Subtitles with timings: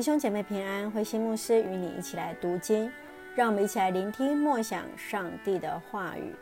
[0.00, 2.90] 弟兄姐妹平安，灰心牧师与你一起来读经，
[3.34, 6.34] 让我们一起来聆听默想上帝的话语。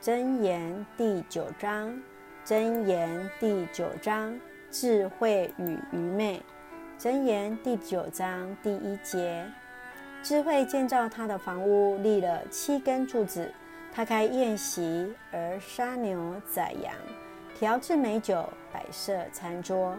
[0.00, 1.94] 箴言第九章，
[2.42, 4.34] 箴言第九章，
[4.70, 6.40] 智慧与愚昧。
[6.98, 9.44] 箴言第九章第一节，
[10.22, 13.52] 智慧建造他的房屋，立了七根柱子。
[13.92, 16.94] 他开宴席而杀牛宰羊，
[17.58, 19.98] 调制美酒，摆设餐桌。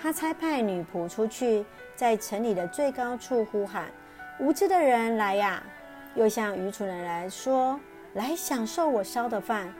[0.00, 1.64] 他差派女仆出去，
[1.96, 3.86] 在城里的最高处呼喊
[4.38, 5.60] ：“无知的人来呀！”
[6.14, 7.78] 又向愚蠢的人来说
[8.14, 9.72] ：“来享受我烧的饭，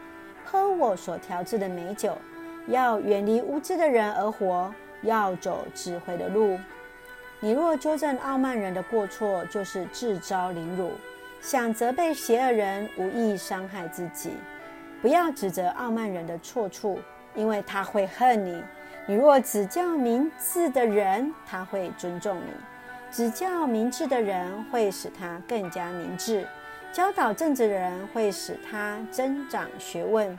[0.44, 2.18] 喝我所调制的美酒。
[2.66, 6.58] 要远离无知的人而活，要走智慧的路。
[7.40, 10.90] 你若纠正傲慢人的过错，就是自招凌辱；
[11.40, 14.32] 想责备邪恶人，无意伤害自己。
[15.00, 16.98] 不要指责傲慢人的错处，
[17.36, 18.60] 因为他会恨你。”
[19.10, 22.52] 你若指教明智的人，他会尊重你；
[23.10, 26.42] 指教明智的人会使他更加明智；
[26.92, 30.38] 教导正直的人会使他增长学问。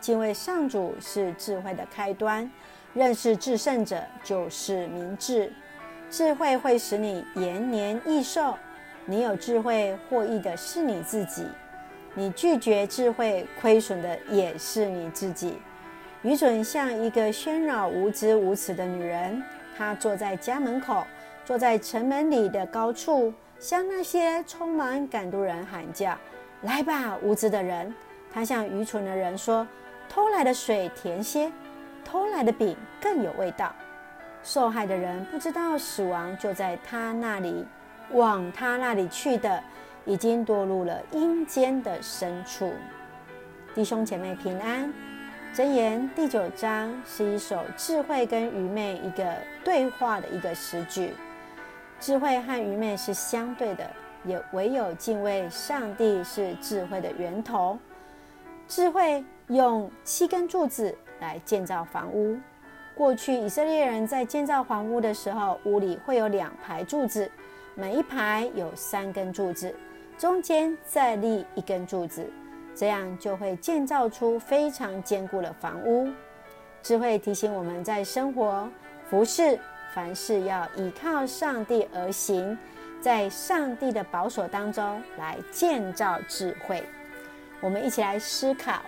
[0.00, 2.50] 敬畏上主是智慧的开端，
[2.92, 5.52] 认识至圣者就是明智。
[6.10, 8.52] 智慧会使你延年益寿。
[9.06, 11.44] 你有智慧，获益的是你自己；
[12.14, 15.56] 你拒绝智慧，亏损的也是你自己。
[16.22, 19.40] 愚蠢像一个喧扰无知无耻的女人，
[19.76, 21.06] 她坐在家门口，
[21.44, 26.18] 坐在城门里的高处，向那些充满感动人喊叫
[26.62, 27.94] ：“来吧，无知的人！”
[28.34, 29.64] 她向愚蠢的人说
[30.10, 31.52] ：“偷来的水甜些，
[32.04, 33.72] 偷来的饼更有味道。”
[34.42, 37.64] 受害的人不知道死亡就在他那里，
[38.10, 39.62] 往他那里去的，
[40.04, 42.72] 已经堕入了阴间的深处。
[43.72, 44.92] 弟兄姐妹平安。
[45.54, 51.12] 箴言第九章是一首智慧跟愚昧一个对话的一个诗句。
[51.98, 53.90] 智慧和愚昧是相对的，
[54.24, 57.76] 也唯有敬畏上帝是智慧的源头。
[58.68, 62.38] 智慧用七根柱子来建造房屋。
[62.94, 67.28] 过去以色列人在建造房屋的时候，屋里会有两排柱子，
[67.74, 69.74] 每一排有三根柱子，
[70.16, 72.24] 中间再立一根柱子。
[72.78, 76.08] 这样就会建造出非常坚固的房屋。
[76.80, 78.68] 智慧提醒我们在生活、
[79.10, 79.58] 服饰、
[79.92, 82.56] 凡事要依靠上帝而行，
[83.00, 86.84] 在上帝的保守当中来建造智慧。
[87.60, 88.80] 我们一起来思考：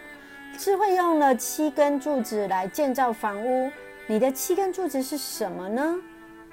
[0.57, 3.69] 智慧用了七根柱子来建造房屋，
[4.07, 5.97] 你的七根柱子是什么呢？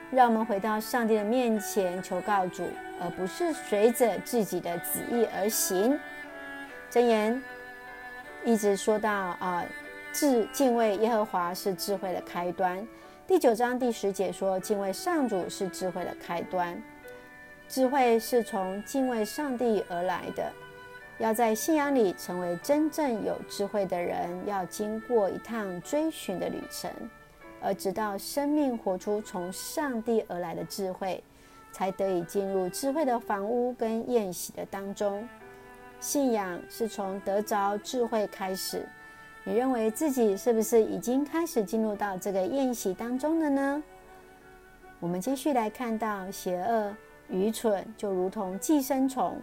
[0.10, 2.64] 让我们回到上帝的面前求告主，
[3.00, 6.00] 而不是随着自己的旨意而行。
[6.90, 7.44] 箴言
[8.46, 9.66] 一直说到啊，
[10.14, 12.86] 智敬畏耶和华是智慧的开端。
[13.28, 16.82] 第九章第十节说，敬畏上主是智慧的开端。
[17.68, 20.50] 智慧是从敬畏上帝而来的。
[21.20, 26.90] 要在信仰里成为真正有智慧的人，要经过一趟追寻的旅程，
[27.60, 31.22] 而直到生命活出从上帝而来的智慧，
[31.74, 35.28] 才得以进入智慧的房屋跟宴席的当中。
[36.00, 38.86] 信仰是从得着智慧开始。
[39.44, 43.84] 你认为自己是不是已经开始进入到这个宴席当中了呢？
[45.00, 46.94] 我们继续来看到邪恶、
[47.30, 49.40] 愚蠢，就如同寄生虫，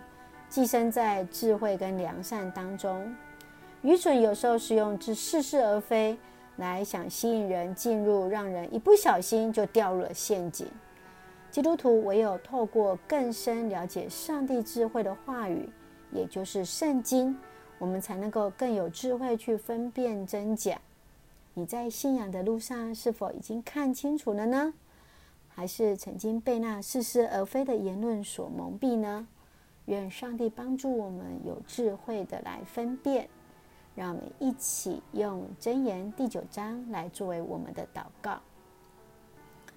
[0.48, 3.14] 寄生在智慧跟良善当中。
[3.82, 6.18] 愚蠢有时候是用之似是而非
[6.56, 10.66] 来想吸引人进入，让人一不小心就掉入了陷阱。
[11.50, 15.68] 基督徒唯有透过更深了解上帝智慧的话语。
[16.14, 17.36] 也就是圣经，
[17.78, 20.80] 我们才能够更有智慧去分辨真假。
[21.52, 24.72] 你在信仰的路上是否已经看清楚了呢？
[25.48, 29.28] 还是曾经被那似是而非的言论所蒙蔽呢？
[29.86, 33.28] 愿上帝帮助我们有智慧的来分辨。
[33.94, 38.40] 让我们一起用箴言第九章来作为我们的祷告。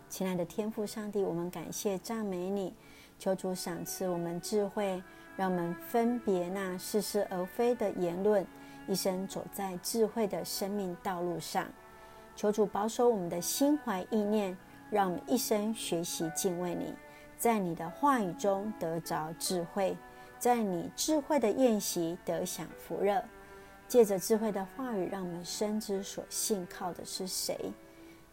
[0.10, 2.74] 亲爱的天父上帝，我们感谢赞美你，
[3.20, 5.04] 求主赏赐我们智慧。
[5.38, 8.46] 让我们分别那似是而非的言论，
[8.88, 11.68] 一生走在智慧的生命道路上。
[12.36, 14.58] 求主保守我们的心怀意念，
[14.90, 16.94] 让我们一生学习敬畏你，
[17.38, 19.96] 在你的话语中得着智慧，
[20.38, 23.24] 在你智慧的宴席得享福乐。
[23.88, 27.72] 借着智慧的话语，让我们深知所信靠的是谁。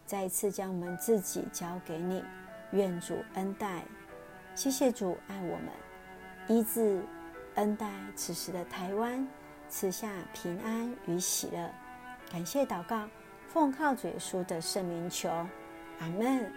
[0.04, 2.24] 再一次将我们自己交给你，
[2.72, 3.82] 愿主恩待。
[4.54, 5.93] 谢谢主爱我们。
[6.46, 7.00] 医治
[7.54, 9.26] 恩待此时的台湾，
[9.70, 11.70] 赐下平安与喜乐。
[12.30, 13.08] 感谢祷告，
[13.48, 15.30] 奉靠主耶稣的圣名求，
[16.00, 16.52] 阿门。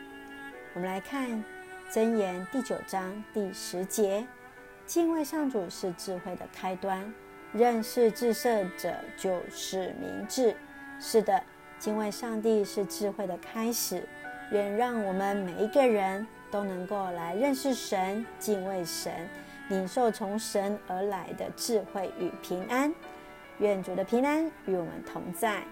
[0.74, 1.42] 我们来看
[1.90, 4.28] 箴言第九章第十节：
[4.86, 7.14] 敬畏上主是智慧的开端，
[7.54, 10.54] 认识至圣者就是明智。
[11.00, 11.42] 是的，
[11.80, 14.04] 敬畏上帝是智慧的开始。
[14.52, 19.30] 愿让我们每一个人都能够来认识神、敬畏神，
[19.70, 22.94] 领受从神而来的智慧与平安。
[23.60, 25.64] 愿主的平安与我们同在。